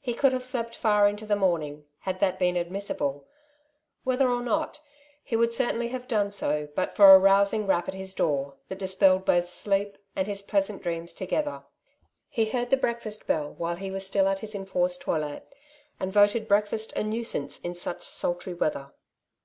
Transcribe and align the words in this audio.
He 0.00 0.14
could 0.14 0.32
have 0.32 0.44
slept 0.44 0.74
far 0.74 1.06
into 1.06 1.24
the 1.24 1.36
morning, 1.36 1.84
had 2.00 2.18
that 2.18 2.40
been 2.40 2.56
admissible; 2.56 3.28
whether 4.02 4.28
or 4.28 4.42
not, 4.42 4.80
he 5.22 5.36
would 5.36 5.54
certainly 5.54 5.86
have 5.90 6.08
done 6.08 6.32
so 6.32 6.68
but 6.74 6.96
for 6.96 7.14
a 7.14 7.20
rousing 7.20 7.68
rap 7.68 7.86
at 7.86 7.94
his 7.94 8.12
door, 8.12 8.54
that 8.68 8.80
dispelled 8.80 9.24
both 9.24 9.48
sleep 9.48 9.96
and 10.16 10.26
his 10.26 10.42
pleasant 10.42 10.82
dreams 10.82 11.12
together. 11.12 11.62
He 12.28 12.46
heard 12.46 12.70
the 12.70 12.76
breakfast 12.76 13.28
bell 13.28 13.54
while 13.58 13.76
he 13.76 13.92
was 13.92 14.04
still 14.04 14.26
at 14.26 14.40
his 14.40 14.56
enforced 14.56 15.02
toilet, 15.02 15.46
and 16.00 16.12
voted 16.12 16.48
breakfast 16.48 16.92
a 16.96 17.04
nuisance 17.04 17.60
in 17.60 17.76
such 17.76 18.02
sultry 18.02 18.54
weatner. 18.54 18.90